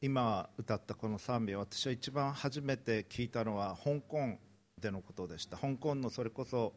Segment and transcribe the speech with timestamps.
[0.00, 4.38] 今歌ったこの賛美私は一番初めて聞いたのは香港
[4.80, 5.56] でのことでした。
[5.56, 6.74] 香港のそれこそ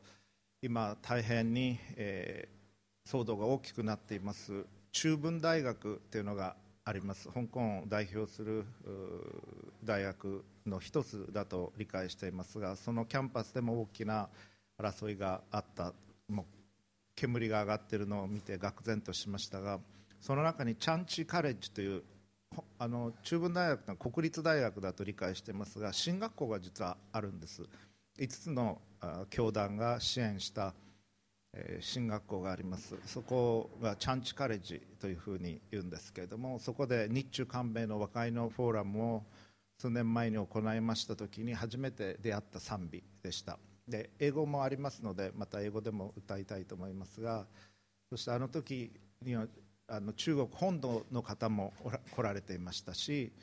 [0.63, 7.29] 今大変に、えー、騒動が大きくなっています中文大学というのがあります。
[7.29, 8.65] 香港を代表する
[9.83, 14.29] 大学の一つだと理解していますがそのキャンパスでも大きな
[14.79, 15.93] 争いがあった。
[16.27, 16.45] もう
[17.15, 19.79] 煙が上がっているのを見て愕然としましたが
[20.19, 22.03] その中にチャンチカレッジという
[22.77, 27.63] あの中文大学の国立大学だと理解してますが進学校が実はあるんです。
[28.19, 28.81] 5つの
[29.29, 30.73] 教団が支援した
[31.79, 32.95] 進学校があります。
[33.05, 39.23] そこがチャンチカレッジというふうに言うんですけれどもそこで日中韓米の和解のフォーラムを
[39.79, 43.59] 数年前に行いました時に初めて出会った賛美でした。
[43.87, 47.45] で英語もありますのでまた英語でも歌いたいと思いますが
[48.09, 49.45] そしてあの時には
[49.93, 51.73] あの中国本土の方も
[52.15, 53.33] 来られていましたし、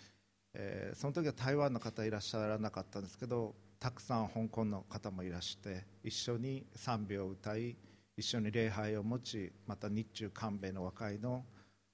[0.54, 7.76] えー、その時は台湾の方いらっしゃらなかったんですけどたくさん香港の方もいらして一緒に賛美を歌い
[8.16, 11.44] 一緒に礼拝を持ちまた日中韓米の和解の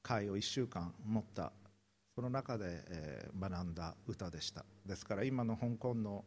[0.05, 1.51] 会を1週間持った
[2.15, 4.65] その中で、えー、学んだ歌でした。
[4.87, 6.25] ですから今の香港の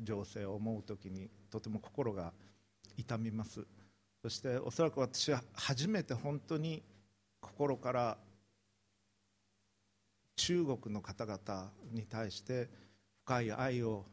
[0.00, 2.32] 情勢を思う時にとても心が
[2.96, 3.66] 痛みます。
[4.22, 6.84] そしておそらく私は初めて本当に
[7.46, 8.18] 心から
[10.36, 12.68] 中国の方々に対して
[13.24, 14.04] 深い愛を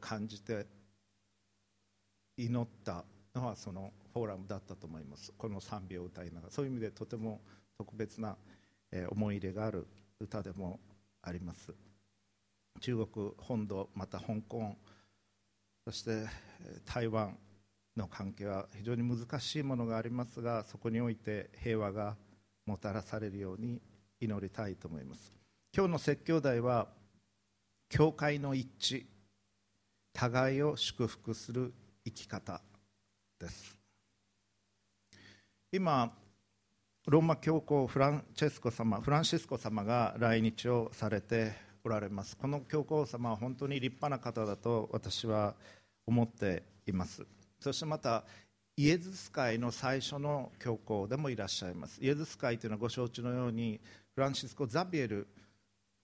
[0.00, 0.66] 感じて
[2.36, 5.32] 祈ったのはそのフォーラムだったと思います。
[5.36, 6.52] この賛美を歌いながら。
[6.52, 7.40] そういう意味でとても
[7.76, 8.36] 特別な
[9.10, 9.86] 思い入れがある
[10.20, 10.78] 歌でも
[11.22, 11.74] あります。
[12.80, 14.76] 中国本土また香港
[15.84, 16.26] そして
[16.84, 17.36] 台湾
[17.96, 22.16] の関係は非常に難しいものがありますがそこにおいて平和が
[22.68, 23.80] もたらされるように
[24.20, 25.32] 祈りたいと思います。
[25.74, 26.88] 今日の説教題は
[27.88, 29.06] 教会の一致
[30.12, 31.72] 互いを祝福する
[32.04, 32.60] 生き方
[33.40, 33.74] です。
[35.72, 36.12] 今
[37.06, 42.36] ローマ教皇フランチェスコ様フランシスコ様が来日をされておられます。
[42.36, 45.54] この教皇様は本当に立派な方だと私は
[46.06, 47.24] 思っています。
[47.60, 48.24] そしてまた
[48.78, 51.98] イエズス会の最初の教皇でもいらっしゃいます。
[52.00, 53.80] イエズス会というのはご承知のように
[54.14, 55.26] フランシスコ・ザビエル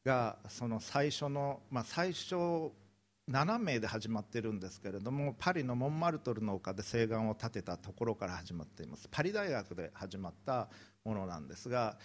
[0.04, 2.34] がその最初の、まあ、最初
[3.30, 9.08] 7名で始まっているんですけれどもパリのモンマルトルの丘で西岸を建てたところから始まっています。
[9.08, 10.68] パリ大学で始まった
[11.04, 11.96] ものなんですが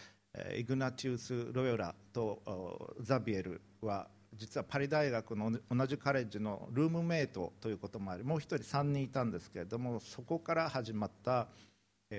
[0.56, 11.48] イグナティウス・ロヨラとザビエルは実はパリ大学の同じカレッジのルームメイトということもありもう1人3人いたんですけれどもそこから始まった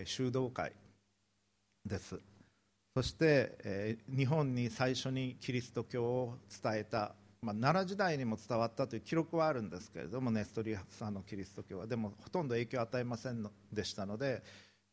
[0.04, 0.72] 修道会
[1.84, 2.19] です。
[2.94, 11.87] そして、日本に最初にキリスト教を伝えたまあ、奈良時代にも伝わったという記録はあるんですけれどもネストリアさんのキリスト教は。
[11.87, 14.42] でもほとんど影響を与えませんでしたので、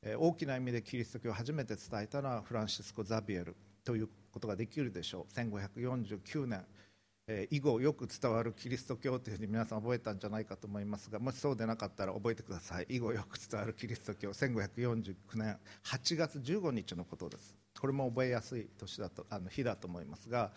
[0.01, 5.33] えー、大きな意味でキリスト教を初めて伝えたのはフランシスコ・ザビエルということができるでしょう。
[5.33, 6.63] 1549年、
[7.49, 12.85] 以後よく伝わるキリスト教というふうに皆さん覚えたんじゃないかと思いますがもしそうでなかったら覚えてください。
[12.89, 17.55] 以後よく伝わるキリスト教1549年8月15日のことです。
[17.79, 20.51] これも覚えやすい年だとあの日だと思いますが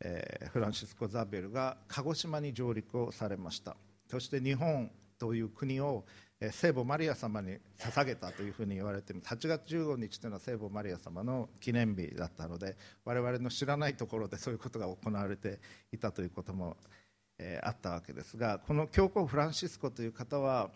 [0.00, 3.76] えー、フランシスコ・ザベルが鹿児島に上陸をされました。
[4.10, 6.04] そして日本という国を
[6.52, 15.60] 聖母マリア様に捧げたというふうに言われてい8月15日というのは聖母マリア様の記念日だったので我々の知らないところで そういうことが行われて
[15.92, 16.76] いたということも、
[17.38, 20.70] えー、あったわけですがこの教皇フランシスコという方は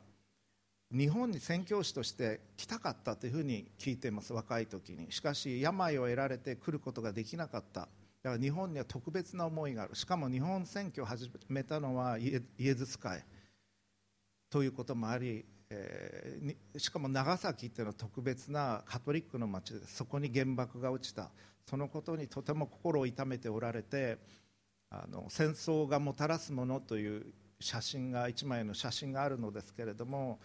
[0.91, 4.33] 日本に宣教師として来たかったというふうに聞いています。
[4.33, 5.13] 若い時に。
[5.13, 7.83] しかし病を得られて来ることができなかった。
[8.23, 9.95] だから日本には特別な思いがある。
[9.95, 13.23] しかも日本選挙を始めたのはイエズス会
[14.49, 21.31] ということもあり、えー、しかも長崎というのは特別なカトリックの町でそこに原爆が落ちた。
[21.69, 24.17] そのことにとても心を痛めておられて
[24.89, 27.27] あの戦争がもたらすものという
[27.61, 30.39] 写真が1枚の写真があるのですけれども、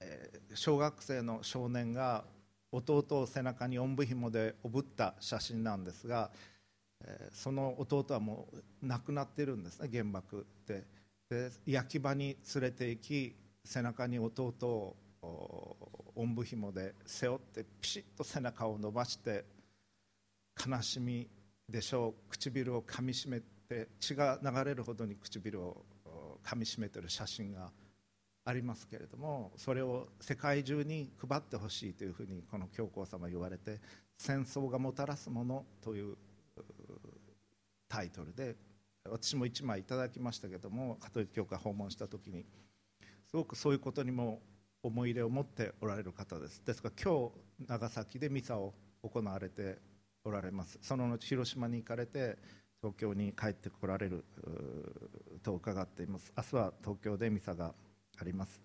[0.00, 2.24] えー、小学生の少年が
[2.70, 6.30] 弟を背中におんぶ紐でおぶった写真なんですが、
[7.04, 10.84] えー、その弟はもう亡くなっているんですね原爆で。
[11.28, 13.36] で焼き場に連れて行き
[13.66, 14.96] 背中に弟を
[16.14, 19.44] おんぶ紐で背負ってピシッと背中を伸ばして
[20.66, 21.28] 悲しみ
[21.68, 22.30] でしょう。
[22.30, 25.84] 唇をかみしめて血が流れるほどに唇を
[26.42, 27.70] かみしめてる写真が
[28.44, 33.80] ありますけれどもそれを世界中に配ってほしいというふうにこの教皇様言われて
[34.16, 36.16] 戦争がもたらすものという
[37.88, 38.54] タイトルで
[39.08, 42.44] 私も1枚いただきましたけどもカトリック教会訪問した時に
[43.26, 44.40] すごくそういうことにも
[44.82, 46.62] 思い入れを持っておられる方です。
[46.64, 49.78] ですから今日長崎でミサを行われて
[50.24, 50.78] おられます。
[50.82, 52.38] その後広島に行かれて
[52.80, 54.24] 東京に帰ってこられる
[55.42, 56.32] と伺っています。
[56.36, 57.74] 明日は東京でミサが
[58.18, 58.60] あります。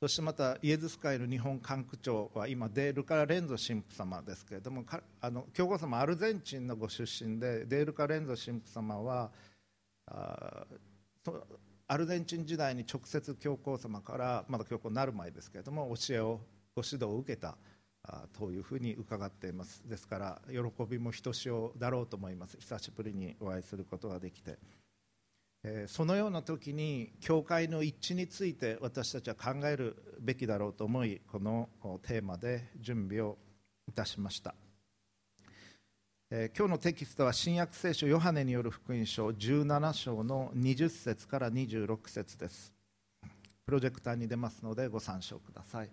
[0.00, 4.84] そしてまたイエズス会の日本管区長は今デール・カレンゾ神父様ですけれども
[5.20, 9.32] あの教皇様アルゼンチンのご出身でデール・カレンゾ神父様は
[10.06, 10.66] あ
[11.90, 16.40] アルゼンチン時代に直接教皇様からまだ教皇になる前ですけれども教えを
[16.76, 17.56] ご指導を受けた
[18.38, 19.82] というふうに伺っています。
[19.86, 20.58] ですから喜
[20.88, 22.58] びもひとしおだろうと思います。
[22.58, 24.58] 久しぶりにお会いすることができて。
[25.88, 31.68] そのような時に教会の一致について私たちは考えるべきだろうと思いこの
[32.02, 33.38] テーマで準備を
[33.88, 34.54] いたしました、
[36.30, 42.74] え今日のテキストは新約聖書ヨハネによる福音書17章の20節から26節です。
[43.64, 45.90] プロジェクターに出ますのでご参照ください。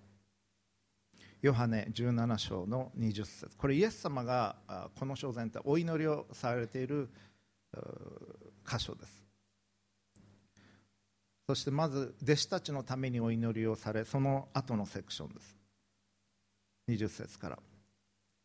[1.41, 3.55] ヨハネ17章の20節。
[3.55, 4.57] これイエス様が
[4.99, 7.09] この章全体お祈りをされている
[8.69, 9.23] 箇所です。
[11.47, 15.57] そしてまず弟子たちのためにお祈りをされその後のセクションです。
[16.89, 17.59] 20節から。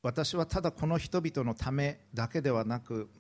[0.03, 3.11] 私はただこの人々のためだけではなく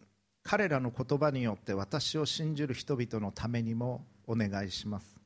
[0.43, 5.21] 彼らの言葉によって私を信じる人々のためにもお願いします。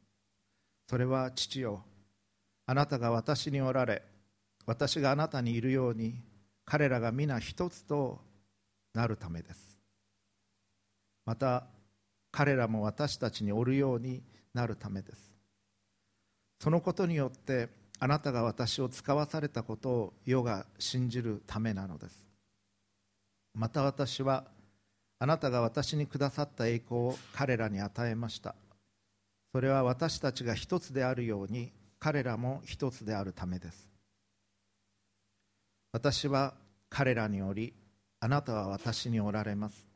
[0.89, 1.85] それは父よ
[2.67, 4.03] あなたが私におられ
[4.67, 6.21] 私があなたにいるように
[6.65, 8.21] 彼らが皆一つと
[8.95, 9.79] なるためです。
[11.25, 11.65] また
[12.33, 14.23] 彼らも私たちにおるように
[14.53, 15.35] なるためです。
[16.59, 17.69] そのことによって
[18.05, 22.27] あなたが私を使わされたことを世が信じるためなのです。
[23.55, 24.45] また私は
[25.19, 28.55] あなたが私にくださった栄光を彼らに与えました。
[29.53, 33.89] それは私たちが一つであるように彼らも一つであるためです。
[35.91, 36.53] 私は
[36.91, 37.73] 彼らにより
[38.21, 39.89] あなたは私におられます。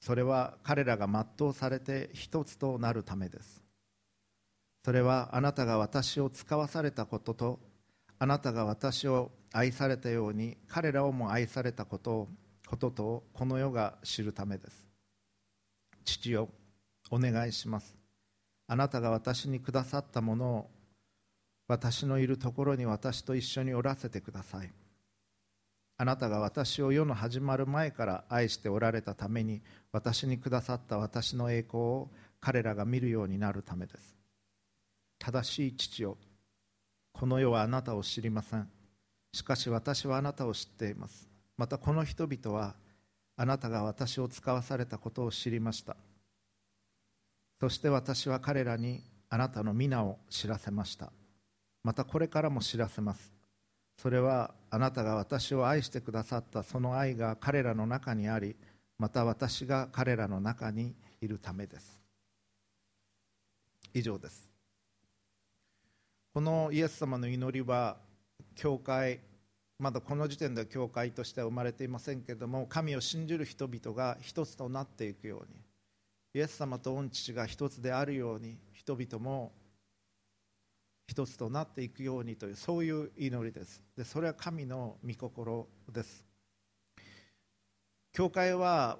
[0.00, 3.61] それは彼らが全うされて一つとなるためです。
[4.84, 7.60] それはあなたが私を使わされたことと
[8.18, 12.28] あなたが私を愛されたように彼らをも愛されたこと
[12.66, 14.86] こととこの世が知るためです。
[16.04, 16.48] 父よ
[17.10, 17.96] お願いします。
[18.66, 20.70] あなたが私にくださったものを
[21.68, 24.72] 私のいるところに私と一緒におらせてください。
[25.98, 29.60] あなたが私を世の始まる前から愛しておられたために
[29.92, 34.21] 私にくださった私の栄光を彼らが見るようになるためです。
[35.24, 36.18] 正しい父よ。
[37.12, 38.68] この世はあなたを知りません。
[39.32, 41.28] しかし私はあなたを知っています。
[41.56, 42.74] またこの人々は
[43.36, 45.96] あなたが私を使わされたことを知りました。
[47.60, 51.12] そして私は彼らにあなたの皆を知らせました。
[51.84, 53.32] またこれからも知らせます。
[53.98, 58.56] それはあなたが私を愛してくださったその愛が彼らの中にあり
[58.98, 62.02] また私が彼らの中にいるためです。
[63.94, 64.51] 以上です。
[66.34, 67.98] このイエス様の祈りは
[68.54, 69.20] 教会
[69.78, 75.60] まだこの時点では教会としては生まれていませんけれども神を信じる人々が一つとなっていくように
[76.34, 79.52] イエス様と御父が一つであるように人々も
[81.06, 83.82] 一つとなっていくようにというそういう祈りです。
[83.94, 86.24] でそれは神の御心です。
[88.14, 88.98] 教会は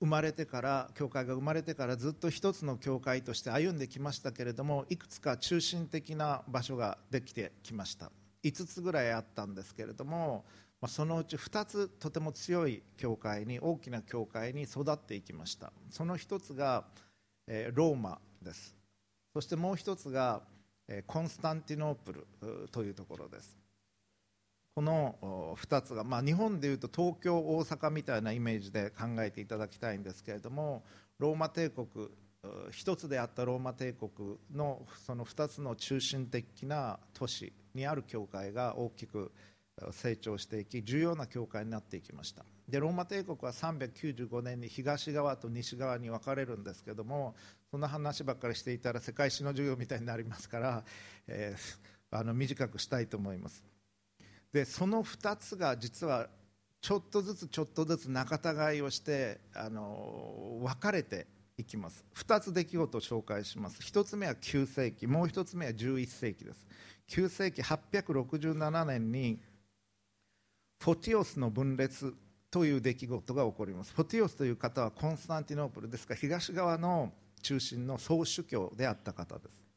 [0.00, 8.10] 生まれてから教会が生まれてからずっと一つの教会として歩んできましたけれどもいくつか中心的な場所ができてきました。
[8.42, 10.46] 5つぐらいあったんですけれども
[10.88, 15.70] そのうち2つとても強い教会に大きな教会に育っていきました。
[15.90, 16.86] その1つが
[17.74, 18.74] ローマです。
[19.34, 20.40] そしてもう1つが
[21.06, 23.59] コンスタンティノープルというところです。
[24.80, 30.84] この2つが、まあ、日本でいうと東京、大阪みたいなイメージで考えていただきたいんですけれども
[31.18, 31.86] ローマ帝国
[32.70, 39.32] 一つであったローマ帝国のその2つの中心的な都市にある教会が大きく
[39.90, 42.46] 成長していき重要な教会になっていきました。
[42.66, 47.34] でローマ帝国は395年に東側と西側に分かれるんですけども
[47.70, 50.84] そんな話ばっかりしていたら世界史の授業みたいになりますから、
[51.26, 53.69] えー、あの短くしたいと思います。
[54.52, 56.28] でその2つが実は
[56.80, 61.26] ちょっとずつちょっとずつ仲違いをしてあの分かれて
[61.58, 62.04] いきます。
[62.16, 63.80] 2つ出来事を紹介します。
[63.82, 66.66] 1つ目は9世紀もう1つ目は11世紀です。
[67.08, 69.40] 9世紀867年に
[70.82, 72.14] フォティオスの分裂
[72.50, 73.92] という出来事が起こります。
[73.94, 79.69] フォティオスという方はコンスタンティノープルですから東側の中心の総主教であった方です。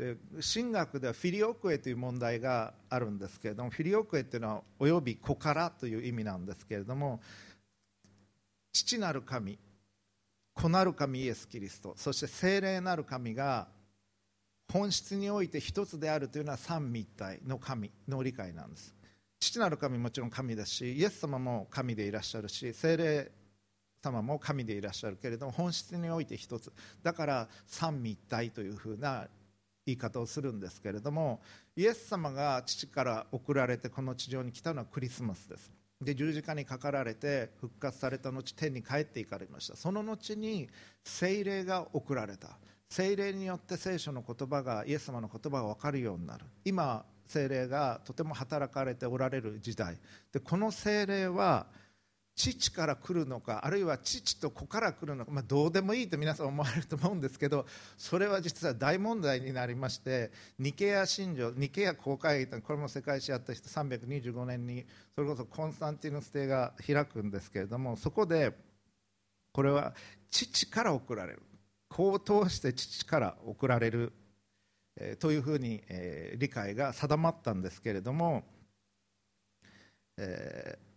[0.00, 7.20] で神学ではフィリオクエという問題があるんですけれどもフィリオクエというのはおよび子からという意味なんですけれども
[8.72, 9.58] 父なる神
[10.54, 13.68] 子なる神イエス・キリストそして聖霊なる神が
[14.72, 18.94] 本質において一つであるというのは三位一体の神の理解なんです。
[19.38, 23.32] 父なる神もちろん神ですしイエス様も神でいらっしゃるし聖霊
[24.00, 26.72] 様も神でいらっしゃるけれども本質において一つ。
[27.02, 29.26] だから三位一体というふうな
[29.90, 31.40] 言い方をするんですけれども
[31.76, 35.70] イエス様が父から送られてこの地上に来たのはクリスマスです。
[36.00, 39.76] で十字架にかかられて復活された後天に帰っていかれました。
[39.76, 40.68] その後に
[41.04, 42.58] 聖霊が送られた。
[42.88, 46.44] 聖霊によって聖書の言葉がイエス様の言葉が分かるようになる。
[46.64, 49.98] 今聖霊がとても働かれておられる時代。
[50.32, 51.66] でこの聖霊は
[52.36, 57.66] 父から来るのかあるいは父と子から来るのか、まあ、どうでもいいと皆さん思われると思うんですけど
[57.98, 68.52] それは実は大問題になりましてニケア信条ニケア公会議これも世界史やった人325年にそれこそコンスタンティヌス帝が開くんですけれどもそこで
[69.52, 69.92] これは
[70.30, 71.42] 父から送られる。
[71.90, 74.12] 子を通して父から送られる、
[74.96, 78.44] えー、というふうに、えー、理解が定まったんですけれども、
[80.16, 80.89] えー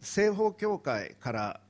[0.00, 1.60] 西方教会から、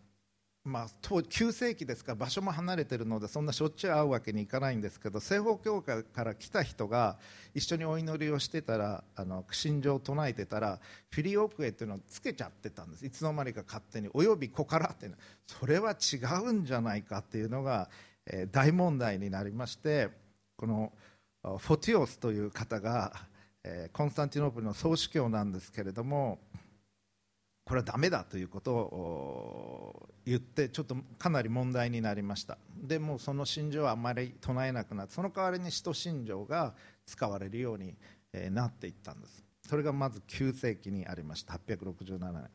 [0.64, 7.18] まあ、9世紀ですから場所も離れているのでそんなしょっちゅう会うわけにいかないんですけど西方教会から来た人が
[7.54, 10.80] 一緒にお祈りをしてたらあの心情を唱えてたら
[11.11, 13.06] フィリオクエというのをつけちゃってたんです。
[13.06, 14.09] いつの間にか勝手に。
[14.12, 15.18] および子からっていうの。
[15.47, 17.88] それは違うんじゃないかっていうのが、
[18.26, 20.11] えー、大問題になりまして
[20.56, 20.92] この
[21.42, 23.12] フォティオスという方が、
[23.62, 26.40] えー、コンスタンティノープルの総主教なんですけれども
[27.66, 32.58] これはだめだということを言ってちょっとかなり問題になりました。
[32.76, 36.75] でもその信条はあまり唱えなくなってその代わりに使徒信条が
[37.06, 37.96] 使われるように
[38.52, 39.44] なっていったんです。
[39.68, 41.54] それがまず9世紀にありました。
[41.54, 42.49] 867年。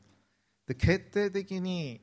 [0.66, 2.00] で決定的に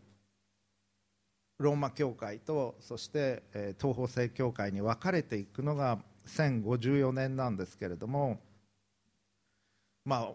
[1.59, 3.43] ローマ教会とそして
[3.81, 8.39] 東方正教会に分かれていくのが1054年なんですけれども
[10.05, 10.33] まあ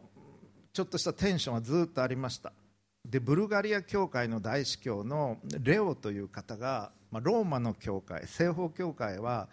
[0.73, 2.51] ちょっとしたテンションはずっとありました。
[3.05, 9.49] でブルガリア教会の大司教のレオという方が、まあ、ローマの教会西方教会は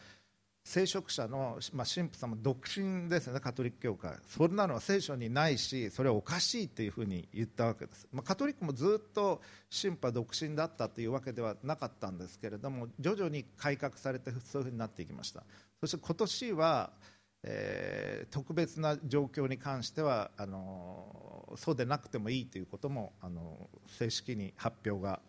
[0.62, 4.12] 聖職者の、まあ、神父様独身ですよねカトリック教会。
[4.28, 9.40] そんなのは聖書にないしそれはおかしいというふうに言ったわけです、まあ、カトリックもずっと
[9.70, 15.42] 神父は独身だったというわけではなかったんですけれども徐々に改革されてそういうふうになっていきました。
[15.80, 16.90] そして今年は
[17.42, 25.20] えー、特別な状況に関してはあのそうでなくてもいいということもあの正式に発表が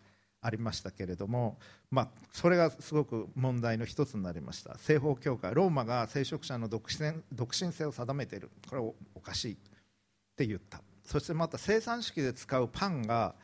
[0.42, 1.58] ありましたけれども、
[1.90, 4.76] まあ、それがすごく問題の一つになりました。
[4.76, 8.50] 西方教会ローマが聖職者の独身独身性を定めている。
[8.68, 9.56] これはおかしいっ
[10.36, 10.82] て言った。
[11.04, 13.36] そしてまた生産式で使うパンが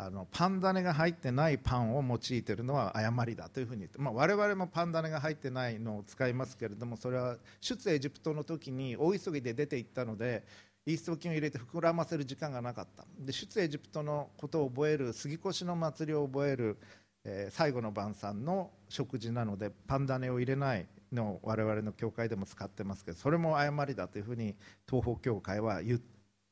[0.00, 10.44] あのパン種が入ってないパンを用いているのは誤りだというふうに言って、まあ、我々もパン種が入ってないのを使いますけれどもそれは出エジプトの時に大急ぎで出て行ったので
[10.86, 16.78] イースト菌を入れて膨らませる時間がなかったで出エジプトのことを覚える杉越の祭りを覚える、
[17.24, 24.54] えー、最後の晩餐の食事なのでパン種を入れないのを我々の教会でも使ってますけどそれも誤りだというふうに
[24.88, 26.00] 東方教会は言っ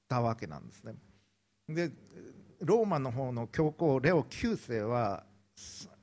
[0.08, 0.94] たわけなんですね。
[1.68, 1.90] で
[2.60, 5.24] ローマの方の教皇レオ9世は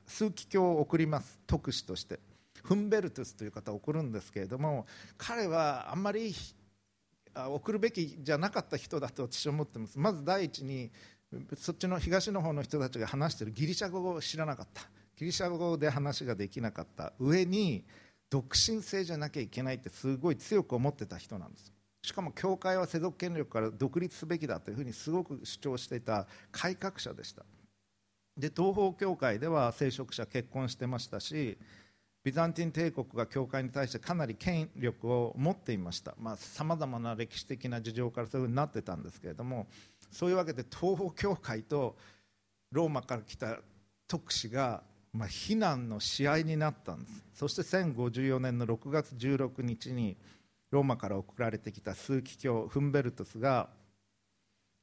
[0.05, 2.19] 枢機卿を送ります特使として。
[2.63, 4.85] フンベルトゥスという方を送るんですけれども
[5.17, 6.33] 彼はあんまり
[7.35, 9.99] 送るべきじゃなかった人だと私は思ってます。
[9.99, 10.91] まず第一に
[11.57, 14.83] そっちの東の方の人たちが話しているギリシャ語を知らなかった。
[15.17, 17.83] ギリシャ語で話ができなかった上に
[18.29, 21.72] 独身性じゃなきゃいけないってすごい強く思ってた人なんです。
[22.03, 27.43] しかも教会は世俗権力から独立すべきだというふうにすごく主張していた改革者でした。
[28.37, 31.57] で東方教会では聖職者結婚してましたし
[32.23, 36.15] ビザンティン帝国が教会に対してかなり権力を持っていました。
[36.37, 39.67] さまざ、まな歴史的な事情からそういうふうになってたんですけれども
[40.11, 41.95] そういうわけで東方教会と
[42.71, 43.59] ローマから来た
[44.07, 44.83] 特使が、
[45.13, 47.23] まあ、非難の試合になったんです。
[47.33, 50.17] そして1054年の6月16日に
[50.73, 53.69] ローマから送られてきた枢機卿フンベルトスが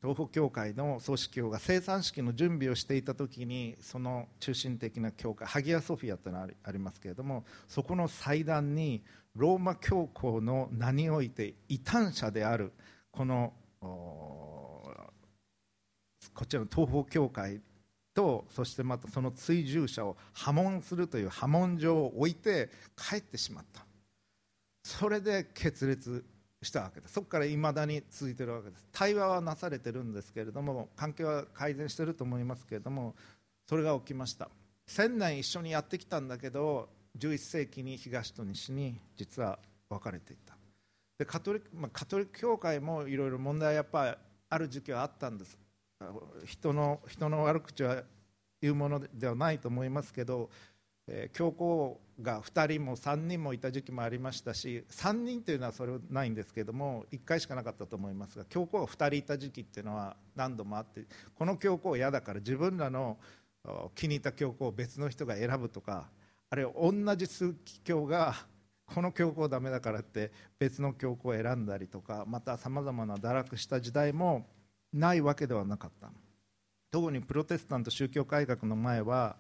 [0.00, 9.02] 東方教会の総司教が生産式の準備をしていた時にその中心的な教会ハギア・ソフィアというのがありますけれどもそこの祭壇に
[9.34, 12.72] ローマ教皇の名において異端者である
[13.10, 14.86] このこ
[16.48, 17.60] ちらの東方教会
[18.14, 23.89] とそしてまたその追従者を破門するという破門状を置いて帰ってしまった。
[24.98, 26.24] それで決裂
[26.62, 28.86] したわけですそこからいまだに続いているわけです。
[28.92, 33.14] 対話はなされてるんですけれども関係は改善してると思いますけれども
[33.68, 34.50] それが起きました。
[34.88, 40.56] 1000年一緒にやってきたんだけど11世紀に東と西に実は分かれていた。
[41.18, 44.16] でカトリック、まあ、カトリック教会もいろいろ問題やっぱり
[44.48, 45.56] ある時期はあったんです。
[46.44, 48.02] 人の人の悪口は
[48.60, 50.50] 言うものではないと思いますけど、
[51.12, 63.18] えー、教皇が2人も3人もいた時期もありましたし3人というのはそれはないんですけども1回しかなかったと思いますが教皇が2人いた時期っていうのは何度もあってこの教皇嫌だから自分らの
[63.94, 66.08] 気に入った教皇を別の人が選ぶとか
[66.48, 68.34] あるいは同じ枢機卿が
[68.86, 74.46] この教皇ダメだからって別の教皇を選んだりとかまたさまざまな堕落した時代も
[74.92, 76.10] ないわけではなかった。
[76.90, 79.36] 特にプロテスタント宗教改革の前は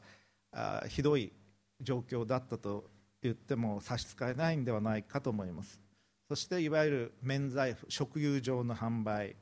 [0.52, 1.32] あひどい
[1.80, 2.84] 状況だったと
[3.22, 5.80] 言っても差し支えないんではないかと思います。
[6.28, 9.36] そしていわゆる免罪符食友上の販売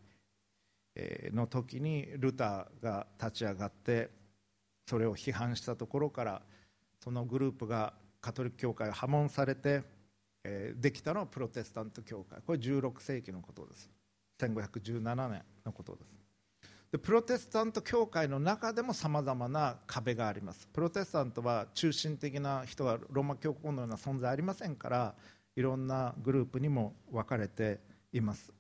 [1.32, 4.10] の時にルターが立ち上がって
[4.86, 6.42] それを批判したところから
[6.98, 9.82] そのグループがカトリック教会を破門されて
[10.76, 12.40] できたのはプロテスタント教会。
[12.44, 13.90] これ16世紀のことです。
[14.40, 16.17] 1517年のことです。
[16.90, 25.14] でプロテスタント教会の中でもさまざまな壁がありますプロテスタントは中心的な人がローマ教皇のような存在ありませんから
[25.54, 27.80] いろんなグループにも分かれて
[28.12, 28.52] います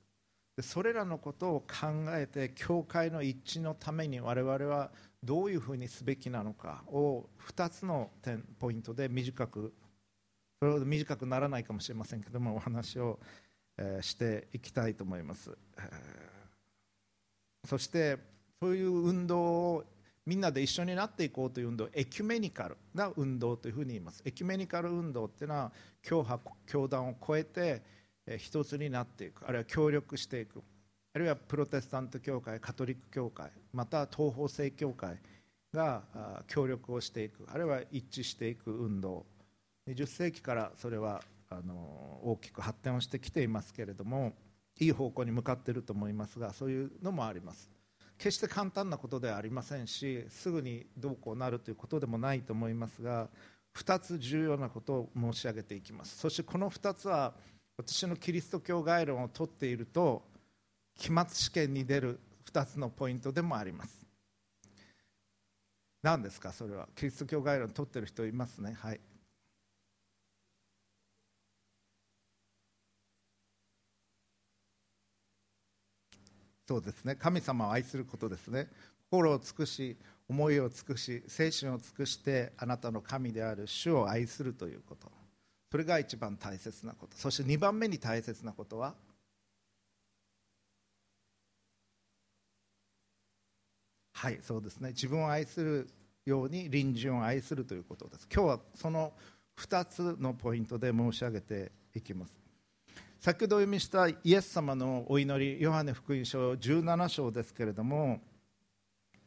[0.56, 4.90] でそれらのことを考えて教会の一致のために我々は
[5.22, 9.72] どういうふうにすべきなのかを2つの点ポイントで短く
[10.60, 13.20] それほど短くならないかもしれませんけどもお話を
[14.00, 15.56] していきたいと思います。
[17.66, 18.18] そして
[18.60, 19.84] そういう運動を
[20.26, 24.22] みんなで一緒になっていこうという運動エキュメニカルな運動というふうに言います。
[24.26, 27.82] エキュメニカル運動っていうのは教派教団を超えて
[28.36, 29.46] 一つになっていく。
[29.48, 30.62] あるいは協力していく。
[31.14, 35.16] あるいはプロテスタント教会カトリック教会また東方正教会
[35.72, 36.02] が
[36.46, 37.46] 協力をしていく。
[37.50, 39.24] あるいは一致していく運動。
[39.88, 44.34] 20世紀からそれはあの大きく発展をしてきていますけれども
[44.78, 47.70] いい方向に向かっていると思いますがそういうのもあります。
[48.16, 53.28] 決して簡単なことではありませんしすぐにどうこうなるということでもないと思いますが
[53.76, 56.16] 2つ重要なことを申し上げていきます。
[56.18, 57.34] そしてこの2つは
[57.76, 60.22] 私のキリスト教概論を取っていると
[60.96, 62.18] 期末試験に出る
[62.50, 64.04] 2つのポイントでもあります。
[66.02, 66.52] 何ですか？
[66.52, 66.88] それは。
[66.96, 68.76] キリスト教概論を取ってる人いますね。
[68.80, 69.00] はい。
[76.68, 77.16] そうですね。
[77.16, 78.68] 神様を愛することですね。
[79.10, 79.96] 心を尽くし
[80.28, 85.10] 思いを尽くし精神を尽くしてあなたの神である主を愛するということ。
[85.72, 87.16] それが一番大切なこと。
[87.16, 88.94] そして2番目に大切なことは
[94.12, 94.90] はいそうですね。
[94.90, 95.88] 自分を愛する
[96.26, 98.28] ように隣人を愛するということです。
[98.30, 99.14] 今日はその
[99.58, 102.47] 2つのポイントで申し上げていきます。
[103.20, 108.20] 先ほど読みしたイエス様のお祈りヨハネ福音書17章ですけれども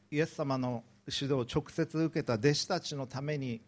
[0.10, 3.60] イエス様の指導を直接受けた弟子たちのために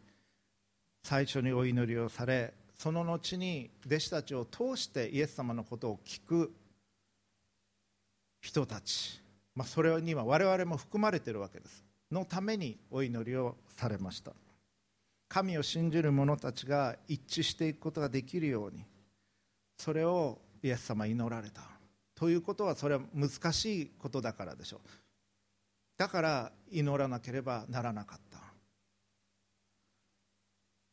[1.03, 6.53] 最初にお祈りをされその後に弟子たちを通してイエス様のことを聞く
[8.39, 9.21] 人たち、
[9.55, 11.83] まあ、それには我々も含まれているわけです。
[12.12, 14.33] のためにお祈りをされました。
[15.29, 18.86] 神を信じる者たちが一致していくことができるように
[19.77, 21.62] それをイエス様祈られた。
[22.15, 24.89] ということはそれは難しいことだからでしょう。
[25.97, 28.39] だから祈らなければならなかった。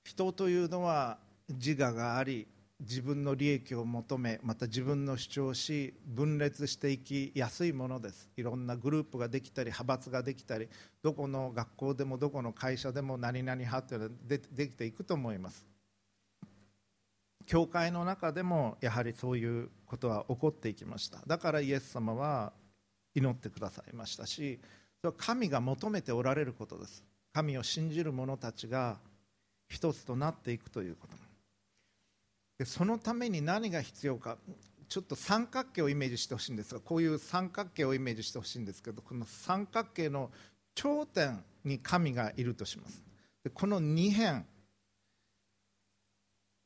[0.05, 2.47] 人というのは自我があり
[2.81, 8.29] 自分の利益を求めまた自分の主張し分裂していきやすいものです。
[8.37, 10.69] いろんなグループができたり派閥ができたり
[11.03, 15.67] どこの学校でもどこの会社でも何々派というのはでできていくと思います。
[17.51, 21.19] 教会の中でもやはりそういうことは起こっていきました。
[21.27, 22.53] だからイエス様は
[23.13, 24.61] 祈ってくださいましたし
[25.01, 27.03] それは神が求めておられることです。
[27.33, 28.99] 神を信じる者たちが
[29.69, 31.17] 一つとなっていくということ。
[32.61, 34.39] でそのために何が必要か。
[34.89, 40.31] ちょっと三角形をイメージしてほしいんですがこういう三角形をイメージしてほしいんですけどこの三角形の
[40.77, 43.03] 頂点に神がいるとします。
[43.43, 44.45] でこの2辺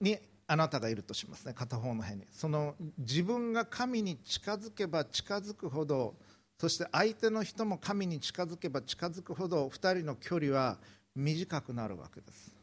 [0.03, 0.19] に
[0.55, 1.53] あなたがいるとしますね。
[1.53, 2.27] 片方の辺に。
[2.31, 6.15] その自分が神に近づけば近づくほど
[6.61, 10.79] そして相手の人も神に近づけば近づくほど2人の距離は
[11.17, 12.55] 短くなるわけです。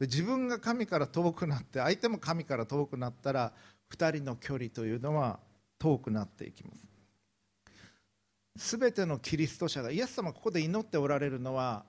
[0.00, 3.52] で自分が神から遠くなって相手も神から遠くなったら
[3.92, 5.38] 2人の距離というのは
[5.78, 6.88] 遠くなっていきます。
[8.56, 11.84] すべてのキリスト者がイエス様ここで祈っておられるのは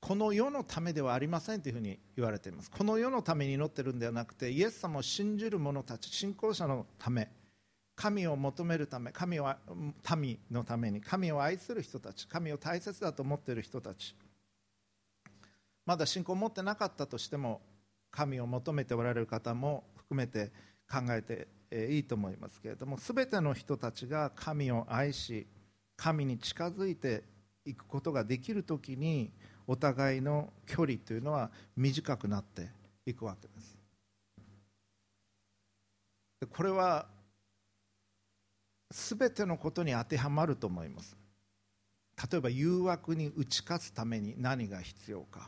[0.00, 2.70] この世のためではありませんというふうに言われています。
[2.70, 7.28] この世のために祈ってるんではなくてイエス様を信じる者たち信仰者のため
[7.96, 9.52] 神を求めるため神を
[10.16, 14.14] 民のために神を愛する人たち神を大切だと思っている人たち。
[15.84, 17.60] まだ信仰を持ってなかったとしても
[18.10, 20.52] 神を求めておられる方も含めて
[20.90, 21.48] 考えて
[21.90, 25.46] いいと思いますけれども全ての人たちが神を愛し
[25.96, 27.24] 神に近づいて
[27.64, 29.30] いくことができるときに
[29.68, 32.70] お互いの距離というのは短くなって
[33.04, 33.78] いくわけです。
[36.50, 37.06] これは
[38.90, 41.14] 全てのことに当てはまると思います。
[42.30, 45.46] 例えば誘惑に打ち勝つために何が必要か。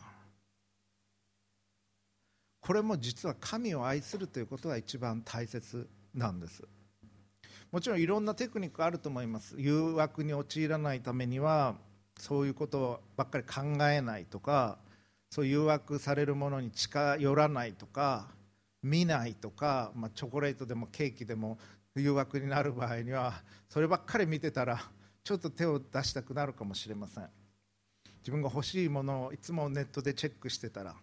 [2.61, 6.63] これも実は神を愛するということが一番大切なんです。
[7.73, 9.55] もちろんいろんなテクニックあると思います。
[9.57, 11.77] 誘惑に陥らないためには
[12.21, 14.77] そういうことばっかり考えないとか
[15.31, 18.27] そう誘惑されるものに近寄らないとか
[18.83, 21.59] 見ないとか、まあ、チョコレートでもケーキでも
[21.97, 24.81] 誘惑になる場合にはそればっかり見てたら
[25.25, 27.29] ちょっと手を出したくなるかもしれません。
[28.21, 30.95] 自分が欲しいものをいつもネットでチェックしてたら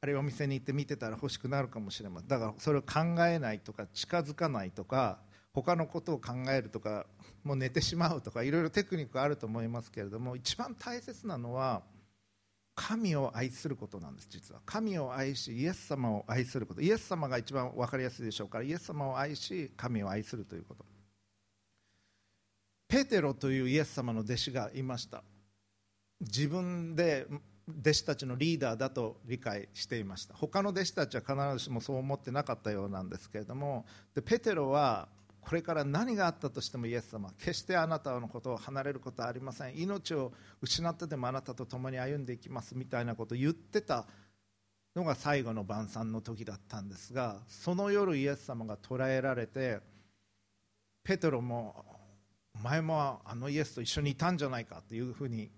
[0.00, 2.28] あるいはお店に行って見てたら欲しくなるかもしれません。
[2.28, 5.18] だからそれを考えないとか近づかないとか
[5.52, 7.06] 他のことを考えるとか
[7.42, 11.82] もう寝てしまうとかいろいろテクニックあると思いますけれども一番大切なのは
[12.74, 14.60] 神を愛することなんです実は。
[14.64, 16.80] 神を愛しイエス様を愛すること。
[16.80, 20.86] イエス様が一番分かりやすいでしょうからイエス様を愛し神を愛するということ。
[22.88, 25.22] ペテロというイエス様の弟子がいました。
[26.20, 27.26] 自分で
[27.68, 30.34] 弟子たちのリーダーだと理解していました。
[30.34, 33.84] 他の弟子たちは必ずしもそう思ってなかったようなんですけれども
[34.14, 35.08] でペテロは
[35.40, 39.78] これから何があったとしてもイエス様決してあなたのことを離れることはありません。
[39.78, 44.06] 命を失ってでもあなたと共に歩んでいきますみたいなことを言ってた
[44.94, 49.78] のが最後の晩餐の時だったんですがその夜イエス様が捕らえられて
[51.04, 51.84] ペテロも
[52.54, 55.50] お前もあのイエスと一緒にいたんじゃないかというふうに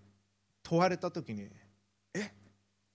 [0.62, 1.48] 問われた時に
[2.14, 2.30] え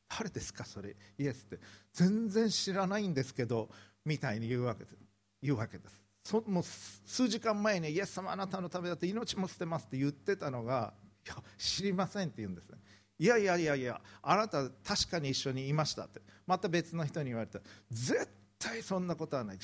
[0.07, 1.59] 誰ですかそれイエスって。
[1.93, 3.69] 全然知らないんですけど
[4.05, 4.97] みたいに言うわけです。
[5.41, 6.06] 言うわけです。
[6.27, 10.93] そもう数時間前にイエス様あなたのためだって命も捨てますって言ってたのが
[11.25, 12.77] いや知りませんって言うんですね。
[13.17, 16.19] いやいやいやいやあなた確かに一緒にいましたって。
[16.45, 17.59] また別の人に言われた
[17.89, 18.27] 絶
[18.59, 19.57] 対そんなことはない。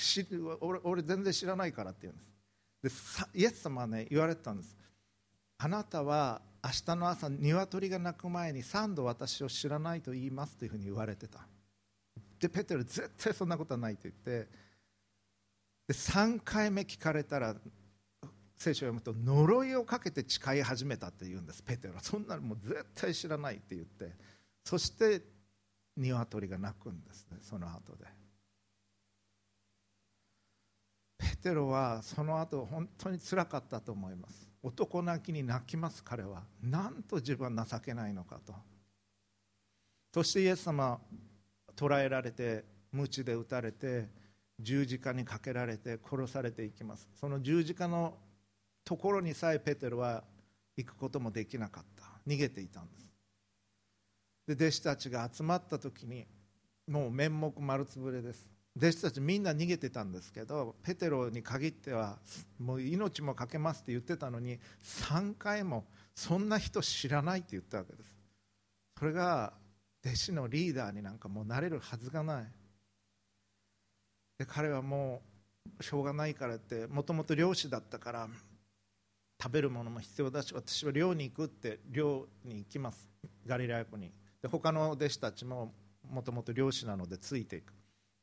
[0.61, 2.17] 俺俺全然知らないからって言うん
[2.81, 3.19] です。
[3.33, 4.73] でイエス様はね言われてたんです。
[5.57, 11.45] あなたは明日の朝鶏が鳴く前に3度私を知らないと言いますというふうに言われてた。
[12.39, 14.47] でペテロ絶対そんなことはないと言って
[15.93, 17.55] 3回目聞かれたら
[18.57, 21.95] 聖書を読むと呪いをかけて誓い始めたって言うんですペテロ。
[22.01, 24.15] そんなのもう絶対知らないって言って。
[24.63, 25.21] そして
[25.97, 28.05] 鶏が鳴くんですねその後で。
[31.17, 34.49] ペテロはその後本当につらかったと思います。
[34.61, 36.43] 男泣きに泣きます彼は。
[36.61, 38.53] なんと自分は情けないのかと。
[40.13, 40.99] そしてイエス様
[41.75, 44.07] 捕らえられて鞭で打たれて
[44.63, 47.09] 十字架にかけられて殺されていきます。
[47.19, 48.17] その十字架の
[48.83, 50.23] ところにさえペテロは
[50.75, 52.03] 行くこともできなかった。
[52.27, 53.03] 逃げていたんです。
[54.47, 56.25] で弟子たちが集まった時に
[56.87, 58.49] もう面目丸つぶれです。
[58.75, 62.17] 弟子たちみんな逃げてたんですけどペテロに限っては
[62.57, 68.15] もう命もかけますって言ってたのに3回もそんな人知らないって言ったわけです。
[68.97, 69.53] それが
[70.05, 72.45] 弟子のリーダーになんかもうなれるはずがない。
[74.43, 75.21] で彼はも
[75.79, 78.27] うしょうがないからってもともと漁師だったから
[79.41, 83.09] 食べるものも必要だし私は漁に行くって漁に行きます。
[83.47, 84.11] ガリラヤ湖に。
[84.41, 85.73] で他の弟子たちも
[86.09, 87.73] もともと漁師なのでついていく。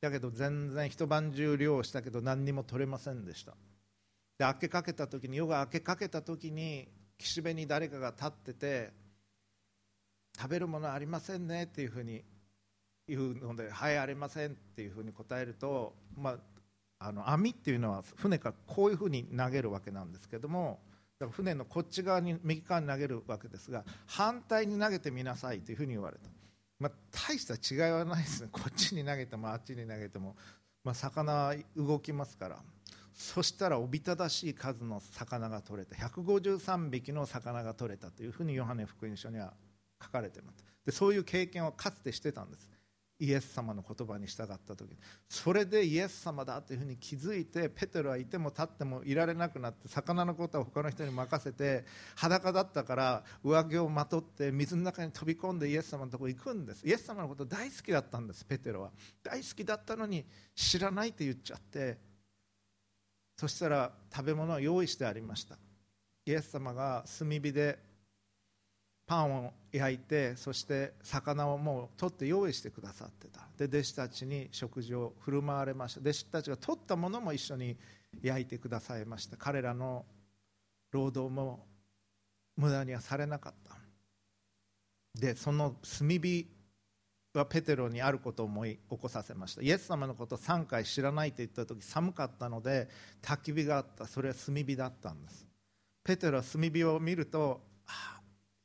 [0.02, 3.52] だけど全然一晩中漁をしたけど何にも取れませんでした。
[4.38, 8.90] で明けかけた時に夜が明けかけた時に岸辺に誰かが立ってて
[10.36, 12.22] 食べるものありませんねっていうふうに
[13.10, 16.38] いうので「はいありません」っていうふうに答えると、まあ、
[16.98, 20.80] あの網っていうのは船からこういうふうに投げるわけなんですけども
[21.32, 26.30] 船のこっち側に右側に投げるわけですが反対に投げてみなさいというふうに言われた、
[26.78, 28.48] まあ、大した違いはないですね。
[28.50, 30.34] こっちに投げてもあっちに投げても、
[30.82, 32.62] まあ、魚は動きますから。
[33.12, 39.52] そしたらおびただしい数の魚が取れた153匹の魚が取れたというふうにヨハネ福音書には
[40.02, 40.64] 書かれてます。
[40.86, 42.66] でそういう経験をかつてしてたんです。
[43.20, 44.96] イエス様の言葉に従った時
[45.28, 51.84] それでイエス様だというふうに気づいてペテロはいても立ってもいられなくなって魚のことは他の人に任せて
[52.16, 56.86] 裸だったから上着をまとって水の中に飛び込んでイエス様のとこ行くんです。
[56.86, 58.90] イエス様のこと大好きだったんですペテロは。
[59.22, 61.98] 大好きだったのに知らないって言っちゃって
[63.36, 65.58] そしたら食べ物を用意してありました。
[66.24, 67.89] イエス様が炭火で
[69.10, 73.40] パンを焼いてそして魚をもう取って用意してくださってた。
[73.58, 76.00] で弟子たちに食事を振る舞われました。
[76.00, 77.76] 弟子たちが取ったものも一緒に
[78.22, 79.36] 焼いてくださいました。
[79.36, 80.04] 彼らの
[80.92, 81.66] 労働も
[82.56, 83.74] 無駄にはされなかった。
[85.20, 86.46] でその炭火
[87.34, 89.62] はペテロにあることを思い起こさせました。
[89.62, 92.88] イエス様のことを3回知らないと言った時寒かったので
[93.20, 94.06] 焚き火があった。
[94.06, 95.48] それは炭火だったんです。
[96.04, 98.19] ペテロは炭火を見るとああ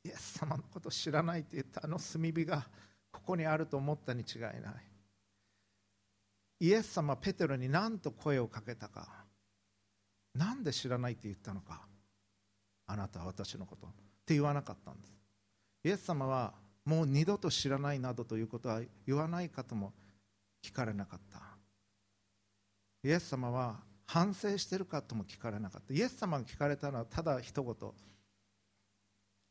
[0.06, 2.64] イエス様のことを知らないって言ったあの炭火が
[3.10, 4.52] ここにあると思ったに違いない。
[6.60, 9.08] イエス様ペテロに何と声をかけたか。
[10.34, 11.82] 何で知らないって言ったのか。
[12.86, 13.86] あなたは私のこと。
[13.86, 13.90] っ
[14.24, 15.12] て言わなかったんです。
[15.84, 19.92] イエス様はもう二度と知らないなどということは言わないかとも
[20.62, 21.40] 聞かれなかった。
[23.02, 25.92] イエス様は反省してるかとも聞かれなかった。
[25.92, 27.74] イエス様が聞かれたのはただ一言。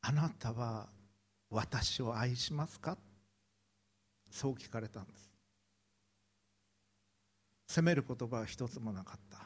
[0.07, 0.87] あなたは
[1.49, 2.95] 私を愛しますか？
[4.29, 5.31] そう聞かれたんです。
[7.67, 9.39] 責める言葉は一つもなかった。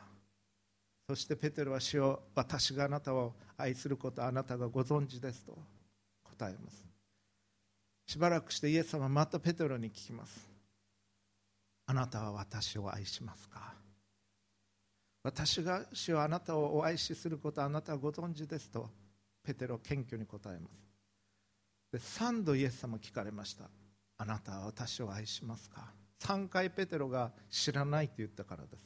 [1.08, 5.58] そしてペテロは主を私があなたを愛することあなたがご存知ですと
[6.24, 6.86] 答えます。
[8.06, 10.46] しばらくしてイエス様はまたペテロに聞きます。
[11.86, 13.74] あなたは私を愛しますか？
[15.24, 18.90] 私が主はあなたをお愛しすることあなたはご存知ですと
[19.50, 20.72] ペテロ謙虚に答えます。
[21.92, 23.68] で3度イエス様聞かれました。
[24.20, 28.84] あなたは私を愛しますか？3回ペテロが知らないと言ったからです。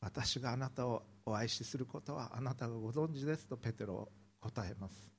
[0.00, 4.08] 私があなたをお愛しすることはあなたがご存知ですとペテロ
[4.40, 5.12] 答えます。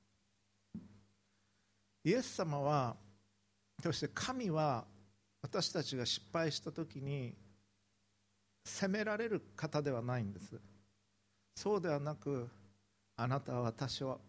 [2.02, 2.96] イエス様は
[3.80, 4.84] そして神は
[5.42, 7.36] 私たちが失敗した時に
[8.64, 10.60] 責められる方ではないんです。
[11.54, 12.48] そうではなく
[13.20, 14.20] あなたは私を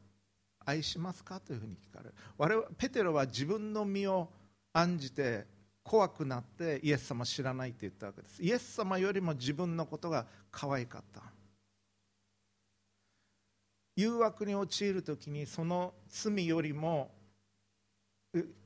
[0.66, 1.40] 愛しますか？
[1.40, 2.16] というふうに聞かれる。
[2.38, 4.28] 我々ペテロは自分の身を
[4.74, 5.46] 案じて
[5.84, 8.42] 怖くなってイエス様知らないって言ったわけです。
[8.42, 11.22] イエス様よりも自分のことが可愛かった。
[13.96, 17.12] 誘惑に陥る時にその罪よりも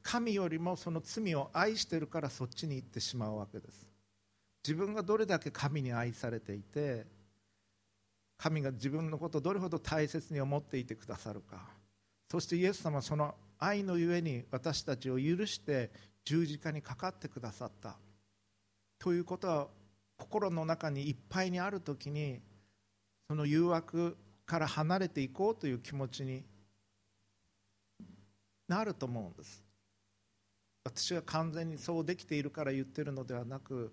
[0.02, 3.88] 神よりもその罪を愛してるからそっちに行ってしまうわけです。
[4.66, 7.06] 自分がどれだけ神に愛されていて
[8.38, 11.68] 神が自分のことをどれほど大切に思っていてくださるか。
[12.30, 15.92] そしてイエス様はその愛のゆえに私たちを許して
[16.26, 17.98] 十字架にかかってくださった。
[19.00, 19.68] ということは
[20.18, 22.40] 心の中にいっぱいにある時に
[23.28, 26.44] その誘惑から離れていこうという気持ちに
[28.68, 29.64] なると思うんです。
[30.84, 33.92] 私が完全にそうできているから言ってるのではなく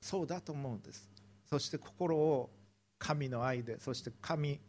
[0.00, 1.08] そうだと思うんです。
[1.48, 2.50] そして心を
[3.02, 4.60] 神の愛でそして神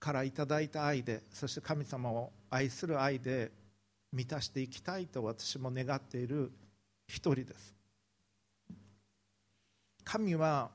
[0.00, 3.52] からいただいた愛でそして神様を愛する愛で
[4.12, 6.50] 満たしていきたいと私も願っている
[7.06, 7.72] 一人です。
[10.02, 10.70] 神は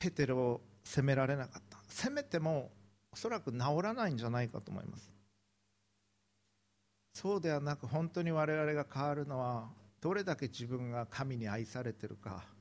[0.00, 1.78] ペテロを責められなかった。
[1.88, 2.72] 責めても
[3.12, 5.12] おそらく治らないんじゃないかと思います。
[7.12, 9.68] そうではなく本当に我々が変わるのは
[10.00, 12.53] どれだけ自分が神に愛されてるか。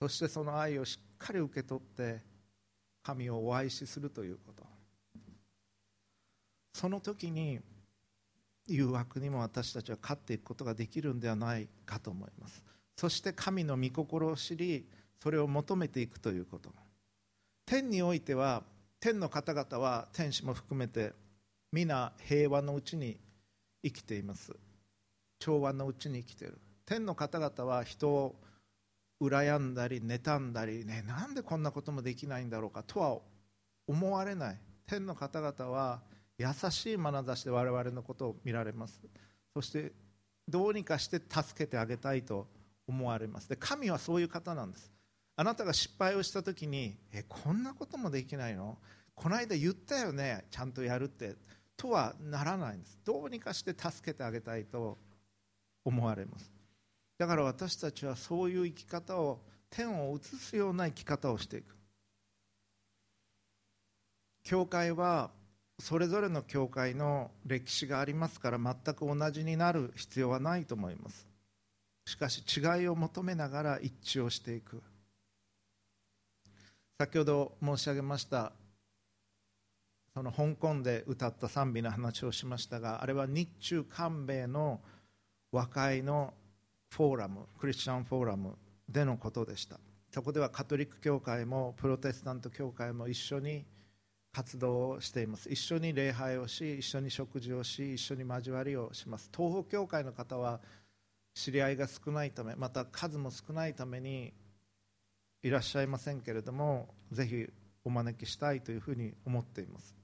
[0.00, 2.20] そしてその愛をしっかり受け取って
[3.02, 4.64] 神をお愛しするということ。
[6.72, 7.60] その時に
[8.66, 12.62] 誘惑にも私たちは勝っていくことができるんではないかと思います。
[12.96, 14.86] そして神の御心を知り
[15.22, 16.70] それを求めていくということ。
[17.66, 18.62] 天においては
[19.00, 21.12] 天の方々は天使も含めて
[21.72, 23.18] 皆平和のうちに
[23.82, 24.52] 生きています。
[25.38, 26.58] 調和のうちに生きている。
[26.86, 28.34] 天の方々は人を
[29.26, 33.18] 羨んだり妬んだりねなんでこんなこともできないんだろうかとは
[33.86, 34.58] 思われない。
[34.86, 36.02] 天の方々は
[36.38, 39.00] 優しい眼差しで我々のことを見られます。
[39.52, 39.92] そして
[40.48, 42.48] どうにかして助けてあげたいと
[42.86, 43.48] 思われます。
[43.48, 44.90] で神はそういう方なんです。
[45.36, 48.78] あなたが失敗をした時にえこんなこともできないの？
[49.14, 50.44] この間言ったよね？
[50.50, 51.34] ちゃんとやるって
[51.76, 52.98] とはならないんです。
[53.04, 54.98] どうにかして助けてあげたいと
[55.84, 56.53] 思われます。
[57.24, 61.74] だから私たちはそういう生き方を天を移すような生き方をしていく。
[64.42, 65.30] 教会は
[65.78, 71.26] それぞれの教会の歴史がありますから全く同じになる必要はないと思います。
[72.04, 74.82] しかし違いを求めながら一致をしていく。
[76.98, 78.52] 先ほど申し上げました
[80.12, 84.82] その香港で歌った賛美の話をしましたがあれは日中韓米の
[85.50, 86.34] 和解の
[86.94, 88.56] フォーラムクリスチャンフォーラム
[88.88, 89.80] でのことでした。
[90.12, 93.64] そこではカトリック教会もプロテスタント教会も一緒に
[94.32, 95.50] 活動をしています。
[95.50, 99.28] 一緒に礼拝をし一緒に食事をし一緒に交わりをします。
[99.36, 100.60] 東方教会の方は
[101.34, 104.32] 知り合いが少ないためまた数も少ないために
[105.42, 107.46] いらっしゃいませんけれどもぜひ
[107.84, 109.96] お招きしたいというふうに思っています。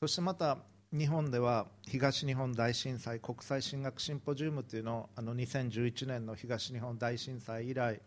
[0.00, 0.58] そしてまた
[0.90, 8.00] 日本では東日本大震災国際進学シンポジウムというのをあの2011年の東日本大震災以来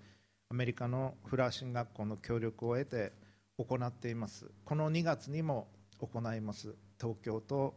[0.50, 3.12] アメリカのフラーシン学校の協力を得て
[3.60, 4.50] 行っています。
[4.66, 5.68] この2月にも
[6.00, 6.74] 行います。
[7.00, 7.76] 東京と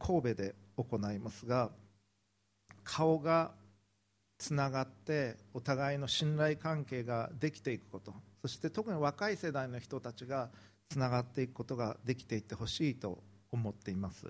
[0.00, 1.70] 神戸で行いますが
[2.82, 3.52] 顔が
[4.36, 8.12] つながってお互いの信頼関係ができていくこと。
[8.42, 10.50] そして特に若い世代の人たちが
[10.88, 14.26] つながっていくことができていってほしいと思っています。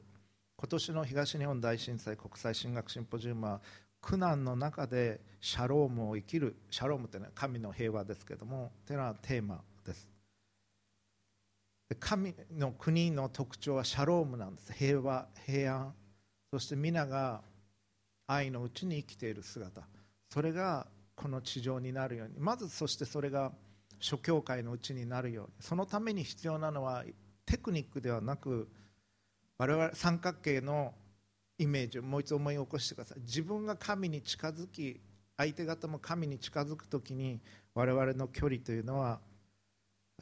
[0.56, 3.60] 今年の東日本大震災国際進学シンポジウムは
[4.00, 10.08] 苦難の中でシャロームを生きるシャロームというのは神の平和ですけどもというのはテーマです。
[12.00, 14.72] 神の国の特徴はシャロームなんです。
[14.72, 15.94] 平和平安。
[16.52, 17.42] そして皆が
[18.26, 19.82] 愛のうちに生きている姿。
[20.30, 22.34] それがこの地上になるように。
[22.38, 23.52] まずそしてそれが
[24.00, 25.52] 諸教会のうちになるように。
[25.60, 27.04] そのために必要なのは
[27.46, 28.68] テクニックではなく
[29.58, 30.94] 我々三角形の
[31.58, 33.20] イメージをもう一度思い起こしてください。
[33.20, 35.00] 自分が神に近づき
[35.36, 37.40] 相手方も神に近づく時に
[37.74, 39.20] 我々の距離というのは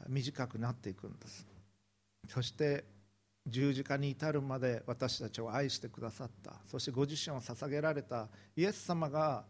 [0.07, 1.45] 短くなっていくんです。
[2.27, 2.83] そして
[3.45, 6.53] 十字架に至るまで私たちを愛してくださった。
[6.65, 9.45] そしてご自身を捧げられたイエス様が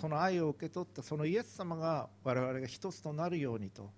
[0.00, 3.90] その愛を受け取ったそのイエス様が我々が一つとなるようにと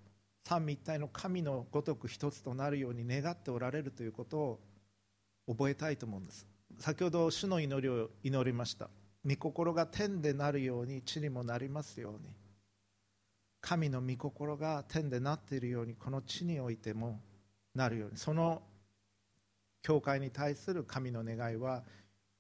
[0.45, 4.61] 三位一体の神のごとく一つとなるように願っておられるということを
[5.53, 6.47] 覚えたいと思うんです。
[6.79, 8.89] 先ほど主の祈りを祈りました。
[9.25, 12.35] 御心が天でなるように地にもなりますように。
[13.61, 17.21] 神の御心が天でなっているようにこの地においても
[17.75, 18.17] なるように。
[18.17, 18.63] その
[19.83, 21.83] 教会に対する神の願いは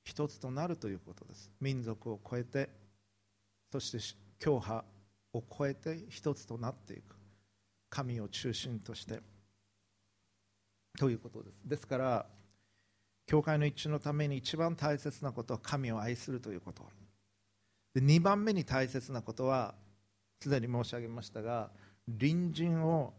[0.05, 1.51] 一つとなるということです。
[1.61, 2.71] 民族を超えて
[3.71, 3.99] そして
[4.39, 4.85] 教派
[5.35, 7.17] を超えて一つとなっていく。
[7.91, 9.21] 神を中心として。
[10.99, 11.61] ということです。
[11.65, 12.27] ですから
[13.33, 16.83] 教会の一致のために一番大切なことは神を愛するということ。
[17.95, 19.75] で2番目に大切なことは
[20.43, 21.71] すでに申し上げましたが
[22.07, 23.15] 隣人を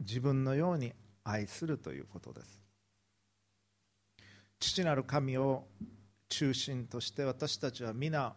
[0.00, 2.60] 自分のように愛するということです。
[4.58, 5.68] 父なる神を
[6.28, 8.34] 中心として私たちは皆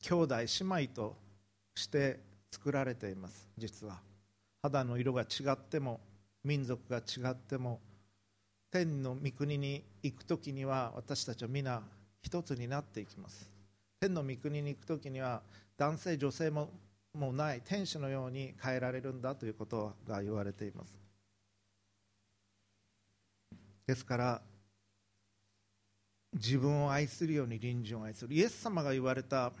[0.00, 0.46] 兄弟姉
[0.84, 1.16] 妹と
[1.74, 2.20] して
[2.52, 3.98] 作られています実は。
[4.62, 5.98] 肌の色が違っても
[6.44, 7.80] 民族が違っても
[8.72, 11.82] 天の御国に行く時には私たちは皆
[12.22, 13.50] 一つになっていきます。
[14.00, 15.42] 天の御国に行く時には
[15.76, 16.70] 男性女性も
[17.12, 17.60] もうない。
[17.62, 20.98] 天使のように変えられるんだということが言われています。
[23.86, 24.42] ですから
[26.32, 28.34] 自分を愛するように隣人を愛する。
[28.34, 29.52] イエス様が言われた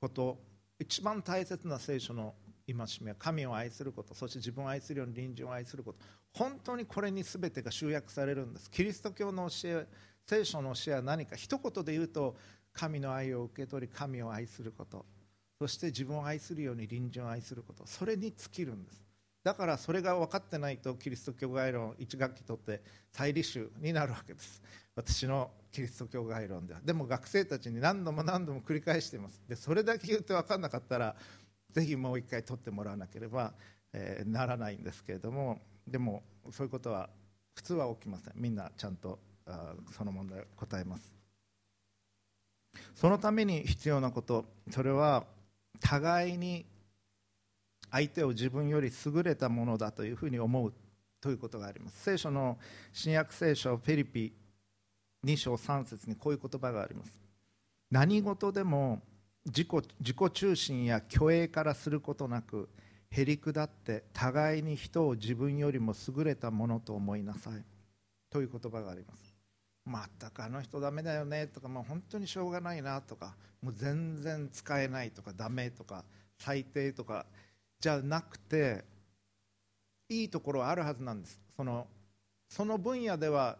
[0.00, 0.38] こと
[0.78, 2.32] 一番大切な聖書の
[2.74, 5.98] 戒め神を愛することそして自分を愛するように隣人を愛すること
[6.32, 8.70] 本当にこれに全てが集約されるんです。
[8.70, 9.86] キリスト教の教え
[10.26, 11.36] 聖書の教えは何か。
[11.36, 12.36] 一言で言うと
[12.72, 15.04] 神の愛を受け取り神を愛すること。
[15.58, 17.84] そして自分を愛するように隣人を愛すること。
[17.86, 19.02] それに尽きるんです。
[19.42, 24.62] だからそれが分かってないとキリスト教概論1学期取って再履修になるわけです。
[24.94, 26.80] 私のキリスト教概論では。
[26.84, 29.40] でも学生たちに何度も何度も繰り返しています。
[29.48, 31.16] でそれだけ言って分かんなかったら
[31.72, 33.52] ぜひもう一回取ってもらわなければ、
[33.92, 37.08] えー、ならないんですけれどもでもそういうことは
[37.54, 38.34] 普通は起きません。
[38.36, 41.12] みんなちゃんとあその問題を答えます。
[42.94, 45.24] そのために必要なことそれは
[45.80, 46.66] 互いに
[47.90, 50.72] 相手を自分より優れたものだというふうに思う
[51.20, 52.02] ということがあります。
[52.02, 52.58] 聖書の
[52.92, 54.32] 新約聖書フェリピ
[55.24, 57.12] 2章3節にこういう言葉があります。
[57.90, 59.02] 何事でも
[59.46, 59.68] 自己
[60.00, 62.68] 自己中心や虚栄からすることなく
[63.10, 67.64] へりくだって互いに人を自分よりも優れたものと思いなさい。
[68.30, 69.34] という言葉があります。
[69.86, 76.04] 全くあの人ダメだよねとかもう本当にしょうがないなとかもう全然使えないとかダメとか
[76.38, 77.24] 最低とか
[77.80, 78.84] じゃなくて
[80.10, 81.40] いいところはあるはずなんです。
[81.56, 81.86] その
[82.50, 83.56] その分野では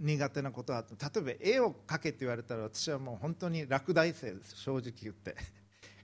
[0.00, 5.36] 苦手なことは例えば絵を描けって言われたら私はもう本当に落第生です正直言って。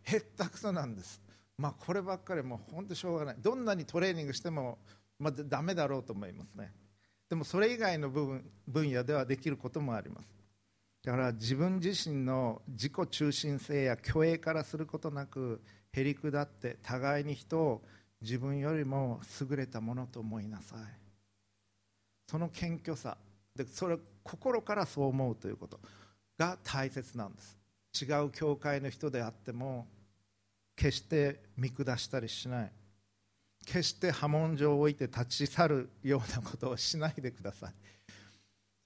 [0.04, 1.20] へったくそなんです。
[1.58, 3.36] まあこればっかりもう本当しょうがない。
[3.38, 4.78] どんなにトレーニングしても
[5.18, 6.72] まあダメだろうと思いますね。
[7.28, 10.28] でもそれ以外の部分分野ではできることもあります。
[11.02, 17.82] だから自分自身の自己中心性や虚栄からすることなくへりくだって互いに人を
[18.20, 20.78] 自分よりも優れたものと思いなさい。
[22.28, 23.16] その謙虚さ。
[23.56, 25.80] でそれ心からそう思うということ。
[26.38, 27.56] が大切なんです。
[28.00, 29.86] 違う教会の人であっても
[30.76, 32.72] 決して見下したりしない。
[33.64, 37.72] 決して波紋状を置いて立ち去るようなことをしないでください。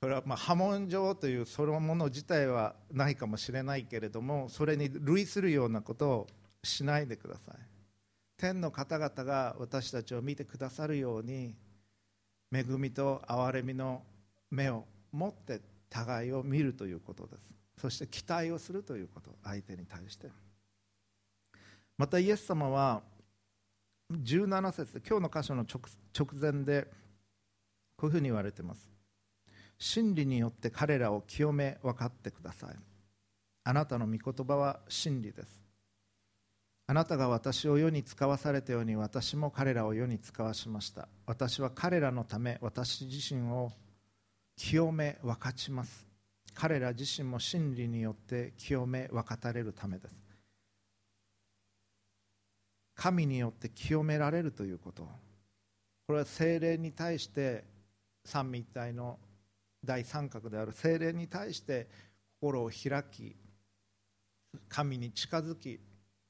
[0.00, 6.26] それはまあ波紋状というそのもの自体はないかもしれないけれどもそれに類するようなことを
[6.64, 7.56] しないでください。
[8.38, 11.54] 天の方々が私たちを見てくださるように
[12.54, 14.02] 恵みと憐れみの
[14.50, 17.42] 目を持って互いを見るということです。
[17.78, 20.28] そして期待をするということ相手に対して。
[21.96, 23.02] またイエス様は
[24.12, 26.88] 17節今日の箇所の直前で
[27.96, 28.90] こういうふうに言われてます。
[29.78, 32.76] 真理によって彼らを清め分かってください。
[33.64, 35.60] あなたの御言葉は真理です。
[36.86, 41.08] あなたが私を世に使わされたように私も彼らを世に使わしました。
[41.24, 43.70] 私は彼らのため私自身を
[44.62, 46.06] 清め分かちます。
[46.52, 50.12] 彼ら自身も真理によって清め分かたれるためです。
[52.94, 55.08] 神によって清められるということ。
[56.06, 57.64] これは精霊に対して
[58.26, 59.18] 三位一体の
[59.82, 61.88] 大三角である精霊に対して
[62.38, 63.34] 心を開き
[64.68, 65.80] 神に近づき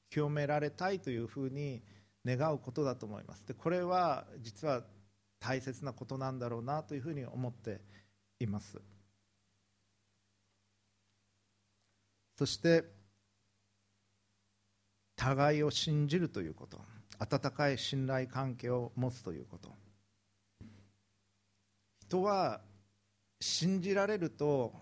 [0.09, 1.81] 清められたいというふうに
[2.25, 3.45] 願うことだと思います。
[3.45, 4.83] でこれは実は
[5.41, 8.00] 大切なことなんだろうなというふうに思っています
[8.43, 8.79] います。
[12.37, 12.83] そして
[15.15, 16.81] 互いを信じるということ。
[17.19, 19.69] 温かい信頼関係を持つということ。
[22.07, 22.61] 人は
[23.39, 24.73] 信じられると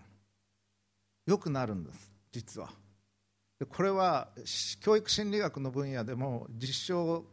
[1.26, 2.10] 良くなるんです。
[2.32, 2.70] 実は。
[3.68, 4.28] これは
[4.80, 7.26] 教育心理学の分野でも実証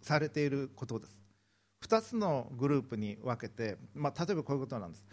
[0.00, 1.21] されていることです。
[1.82, 5.04] 2つのグループに分けて、まあ、例えばこういうことなんです。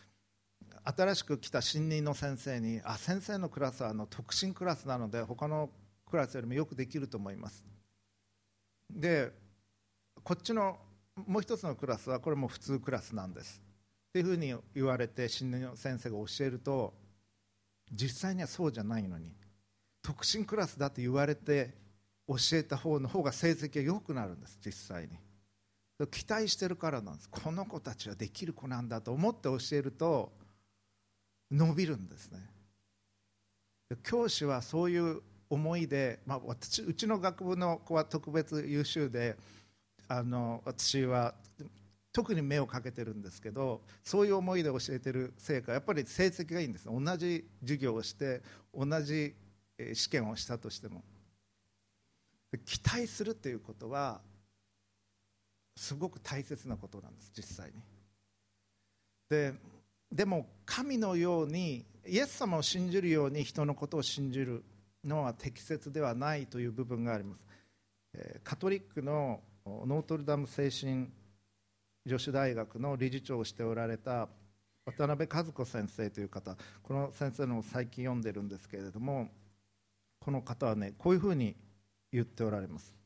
[0.84, 5.70] 新しく来た新任の先生にあ先生のクラスはあの特進クラスなので他の
[6.09, 7.65] クラスよりもよくできると思います。
[8.89, 9.32] で
[10.24, 10.78] こっちの
[11.28, 13.61] もう一つのクラスはこれも普通クラスなんです。
[14.09, 16.93] っていうふうに言われて新任の先生が教えると
[17.91, 19.32] 実際にはそうじゃないのに
[20.01, 21.76] 特進クラスだって言われて
[22.28, 25.28] 教えた方の方が成績が良くなるんです実際に。
[26.08, 27.30] 期待してるからなんです。
[27.30, 30.32] この子たちはできる子なんだと思って教えると
[31.52, 32.39] 伸びるんですね。
[34.04, 39.36] 教師はそういう思いで、まあ、私うちの学部の子は特別優秀で
[40.08, 41.34] あの私は
[42.14, 48.41] 特に目をかけてるんですけどそういう思いで教えてる成果やっぱり成績がいいんです同じ授業をして
[48.74, 49.34] 同じ
[49.93, 51.04] 試験をしたとしても。
[52.66, 54.22] 期待するということは
[55.80, 57.82] すごく大切なことなんです実際に。
[59.30, 59.53] で
[60.11, 64.65] でも神のようにイエス様を信じるように人のことを信じる
[65.05, 67.45] のは適切ではないという部分があります。
[68.43, 71.07] カトリックのノートルダム精神
[72.05, 74.27] 女子大学の理事長をしておられた
[74.86, 76.57] 渡辺和子先生という方。
[76.84, 79.30] この先生の最近読んでるんですけれども
[80.19, 81.55] この方はねこういうふうに
[82.11, 82.99] 言っておられます。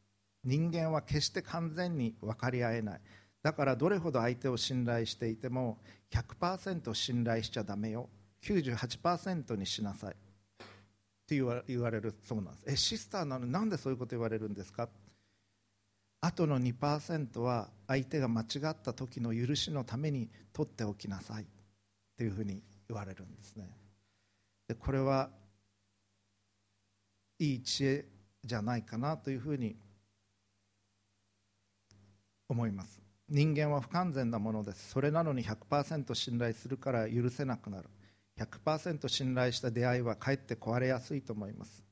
[0.43, 3.01] 人間は決して完全に分かり合えない。
[3.41, 5.77] だからどれほど相手を信頼していても
[6.11, 8.09] 100%信頼しちゃだめよ。
[8.43, 10.11] 98%にしなさい。
[10.11, 10.15] っ
[11.25, 12.63] て言わ言われるそうなんです。
[12.67, 13.45] えシスターなの？
[13.45, 14.89] になんでそういうこと言われるんですか？
[16.21, 21.43] あとの2%は相手が間違った時の許しのために取っておきなさい。
[21.43, 21.45] っ
[22.15, 23.69] ていうふうに言われるんですね。
[24.67, 25.29] でこれは
[27.39, 28.05] いい知恵
[28.45, 29.75] じゃないかなというふうに
[32.49, 33.01] 思います。
[33.29, 34.89] 人間は不完全なものです。
[34.89, 37.89] それなのに100%信頼するから許せなくなる。
[38.39, 41.83] 100%信頼した出会いはかえって壊れやすいと思います。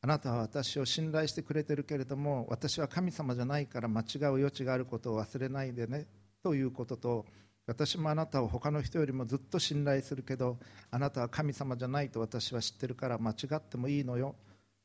[0.00, 6.06] あなたは私を信頼してくれてるけれども私は神様じゃないから間違う余地があることを忘れないでね。
[6.42, 7.26] ということと
[7.66, 10.58] 私もあなたを他の人よりもずっと信頼するけど
[10.90, 14.36] あなたは神様じゃないと私は知ってるから間違ってもいいのよ。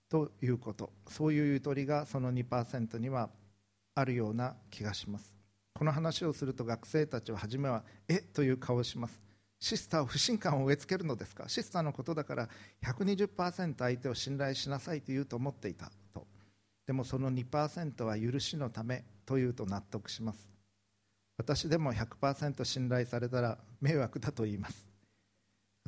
[0.10, 0.92] ということ。
[1.08, 3.30] そういうゆとりがその2%には
[3.96, 5.34] あるような気がします。
[5.74, 8.20] この話をすると学生たちは初めはえ？
[8.20, 9.22] という顔をします。
[9.60, 11.46] シスターを不信感を植え付けるのですか？
[11.48, 12.50] シスターのことだから
[12.86, 16.28] 120%相手を信頼しなさいと言うと思っていたと。
[16.86, 20.50] でもその2%は許しのためというと納得します。
[21.38, 24.93] 私でも100%信頼されたら迷惑だと言います。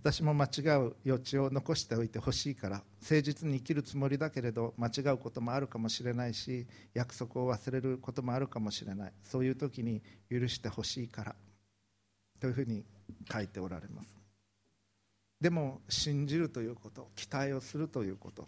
[0.05, 9.13] 私も間違う余地を残しておいてほしいから誠実に生きるつもりだけれど間違うこともあるかもしれないし約束を忘れることもあるかもしれない。
[9.23, 11.35] そういう時に許してほしいから
[12.39, 12.85] というふうに
[13.33, 14.15] 書いておられます。
[15.41, 18.47] でも信じるということ期待をするということ。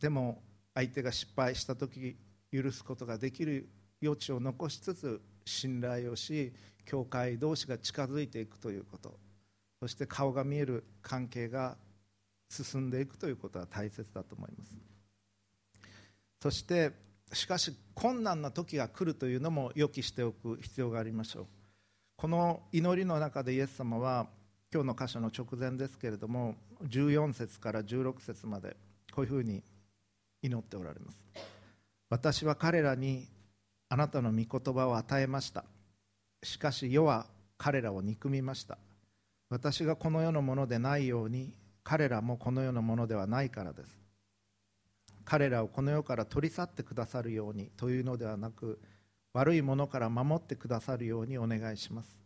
[0.00, 0.44] でも
[0.74, 2.16] 相手が失敗した時
[2.52, 3.68] 許すことができる
[4.00, 6.52] 余地を残しつつ信頼をし
[6.84, 9.25] 教会同士が近づいていくということ。
[9.80, 11.76] そして顔が見える関係が
[12.48, 14.72] 進んでいくということは大切だと思います。
[16.42, 16.92] そして
[17.32, 21.46] しかし困難な時が来るというのも予期しておく必要がありましょう。
[22.16, 24.26] この祈りの中でイエス様は
[24.72, 26.54] 今日の箇所の直前ですけれども
[26.84, 28.76] 14節から16節まで
[29.12, 29.62] こういうふうに
[30.42, 31.18] 祈っておられます。
[32.08, 33.26] 私は彼らに
[33.88, 35.64] あなたの御言葉を与えました。
[36.42, 37.26] しかし世は
[37.58, 38.78] 彼らを憎みました。
[39.48, 43.96] 私がこの世のものでないように彼らもこの世のものではないからです。
[45.24, 48.80] 彼らをこの世から取り去ってくださるようにというのではなく
[49.32, 52.18] 悪いものから守ってくださるようにお願いします。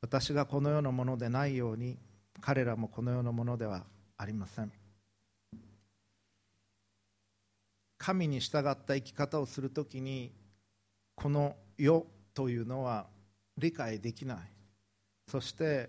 [0.00, 1.98] 私がこの世のものでないように
[2.40, 3.84] 彼らもこの世のものでは
[4.16, 4.72] ありません。
[7.98, 10.32] 神に従った生き方をするときに
[11.14, 13.06] この世というのは
[13.56, 14.38] 理解できない。
[15.26, 15.88] そして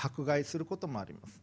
[0.00, 1.40] 迫害することもあります。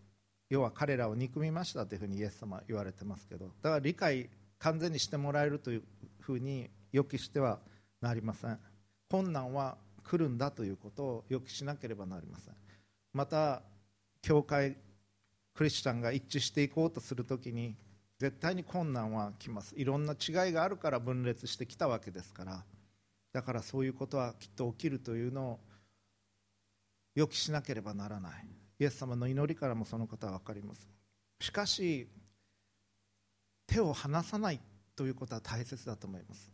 [0.49, 4.29] 要は彼らを憎みましたというふうにイエス様は言われてますけどだから理解
[4.59, 5.83] 完全にしてもらえるという
[6.19, 7.59] ふうに予期しては
[8.01, 8.59] なりません。
[9.09, 12.53] 困難は来るんだということを予期しなければなりません。
[13.13, 13.61] また
[14.21, 14.77] 教会
[15.53, 17.75] クリスチャンが一致していこうとするときに
[18.19, 19.73] 絶対に困難は来ます。
[19.75, 22.63] いろんな違いがあるから分裂してきたわけですから
[23.33, 25.59] だからそういうことはきっと起きるというのを
[27.15, 28.47] 予期しなければならない。
[28.79, 30.87] イエス様の祈りからもそのことは分かります。
[31.39, 32.07] しかし
[33.67, 34.59] 手を離さない
[34.95, 36.51] ということは大切だと思います。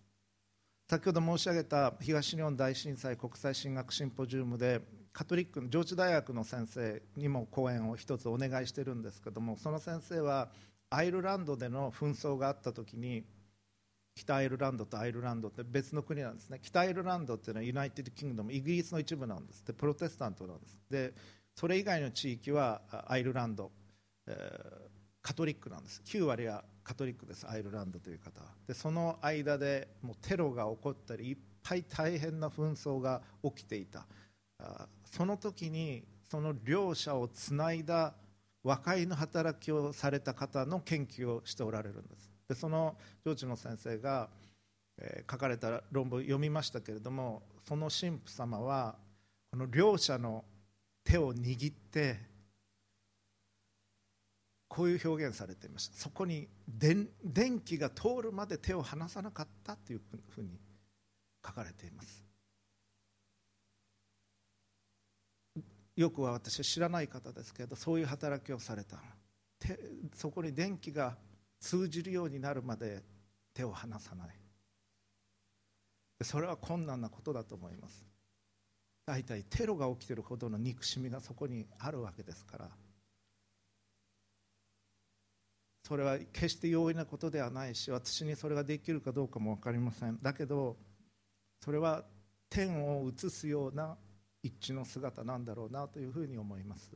[0.89, 4.81] 先ほど申し上げた東日本大震災国際進学シンポジウムで
[5.13, 10.49] カトリックの上智大学の先生にも講演を一つお願いしてるんですけどもその先生は
[10.89, 13.23] アイルランドでの紛争があった時に
[14.15, 16.59] 北アイルランドとアイルランドって別の国なんですね。
[16.61, 19.65] 北アイルランドっていうのはユナイテッド・キングダムイギリスの一部なんです。
[19.65, 20.79] でプロテスタントなんです。
[20.89, 21.13] で
[21.55, 23.71] それ以外の地域はアイルランド、
[24.27, 24.35] えー、
[25.21, 26.01] カトリックなんです。
[26.05, 28.47] 9割はカトリックですアイルランドという方は。
[28.67, 34.05] でその間でもうテロが起こったりいっぱい大変な紛争が起きていた。
[35.05, 38.13] その時にその両者をつないだ
[38.63, 42.30] 和解の働きをされた方の研究をしておられるんです。
[42.51, 44.27] でその上智の先生が、
[44.97, 48.97] えー、書かれた論文を読みましたけれどもその神父様は
[49.51, 50.43] この両者の
[51.05, 52.19] 手を握って
[54.67, 55.97] こういう表現されていました。
[55.97, 57.07] そこに電
[57.61, 60.49] 気が通るまで手を離さなかったというふうに
[61.45, 62.21] 書かれています。
[65.95, 68.97] よくは私知らない方ですけどそういう働きをされた。
[70.15, 71.15] そこに電気が
[71.61, 73.03] 通じるようになるまで
[73.53, 74.29] 手を離さない。
[76.23, 78.05] それは困難なことだと思います。
[79.05, 82.69] 大体テロが起きてるほどの憎しみがそこにあるわけですから。
[85.83, 90.19] それは決して容易なことではないし私にそれができるかどうかも分かりません。
[90.21, 90.77] だけど
[91.63, 92.03] それは
[92.49, 93.97] 天を映すような
[94.43, 96.91] 一致の姿なんだろうなというふうに思います。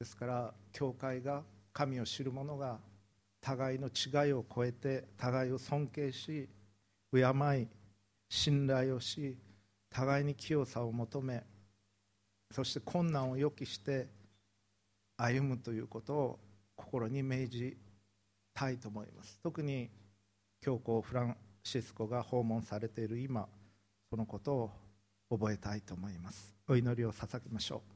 [0.00, 1.42] ですから教会が
[1.72, 2.78] 神を知る者が
[3.44, 6.48] 互いの違いを超えて互いを尊敬し
[7.12, 7.20] 敬
[7.60, 7.68] い
[8.30, 9.36] 信頼をし
[9.90, 11.44] 互いに清さを求め
[12.50, 14.08] そして困難を予期して
[15.18, 16.38] 歩むということを
[16.74, 17.76] 心に銘じ
[18.54, 19.38] たいと思います。
[19.42, 19.90] 特に
[20.62, 23.46] 教皇フランシスコが訪問されている今
[24.08, 24.70] そのことを
[25.30, 26.54] 覚えたいと思います。
[26.66, 27.93] お祈りを捧げましょう。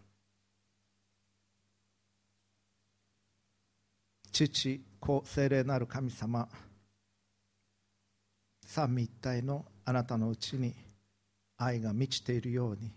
[4.32, 6.48] 父子精霊なる神様。
[8.64, 10.74] 三位一体のあなたのうちに
[11.56, 12.92] 愛が満ちているように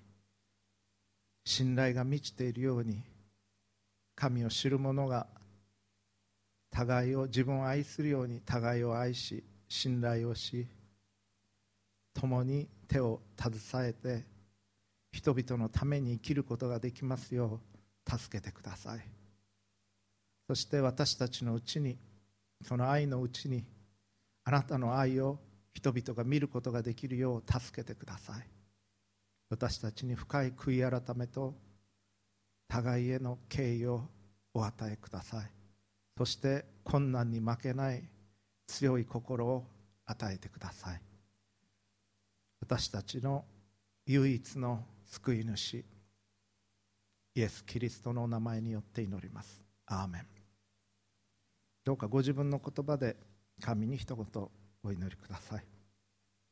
[1.45, 3.01] 信頼が満ちているように
[4.15, 5.27] 神を知る者が
[6.69, 10.67] 互いを自分を愛するように互いを愛し信頼をし
[12.13, 14.25] 共に手を携えて
[15.13, 17.61] 人々のために生きることができますよ
[18.07, 19.20] う助けてください。
[20.51, 21.97] そして私たちのうちに
[22.61, 23.63] その愛のうちに
[24.43, 25.39] あなたの愛を
[25.73, 28.45] 人々が見ることができるよう助けてください。
[29.49, 31.53] 私たちに深い悔い改めと
[32.67, 34.03] 互いへの敬意を
[34.53, 35.45] お与えください。
[36.17, 38.03] そして困難に負けない
[38.67, 39.63] 強い心を
[40.05, 41.01] 与えてください。
[42.59, 43.45] 私たちの
[44.05, 45.85] 唯一の救い主
[47.35, 49.63] イエス・キリストのお名前によって祈ります。
[49.85, 50.40] アーメン。
[51.83, 53.17] どうかご自分の言葉で
[53.59, 54.25] 神に一言
[54.83, 55.70] お祈りください。